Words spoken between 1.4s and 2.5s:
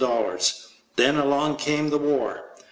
came the war.